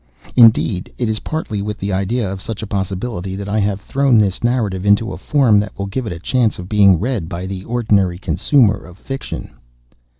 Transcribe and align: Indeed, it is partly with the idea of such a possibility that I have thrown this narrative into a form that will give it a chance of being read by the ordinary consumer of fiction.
Indeed, 0.35 0.91
it 0.97 1.07
is 1.09 1.19
partly 1.19 1.61
with 1.61 1.77
the 1.77 1.93
idea 1.93 2.27
of 2.27 2.41
such 2.41 2.63
a 2.63 2.65
possibility 2.65 3.35
that 3.35 3.47
I 3.47 3.59
have 3.59 3.79
thrown 3.79 4.17
this 4.17 4.43
narrative 4.43 4.83
into 4.83 5.13
a 5.13 5.17
form 5.19 5.59
that 5.59 5.77
will 5.77 5.85
give 5.85 6.07
it 6.07 6.11
a 6.11 6.17
chance 6.17 6.57
of 6.57 6.67
being 6.67 6.99
read 6.99 7.29
by 7.29 7.45
the 7.45 7.63
ordinary 7.65 8.17
consumer 8.17 8.83
of 8.83 8.97
fiction. 8.97 9.51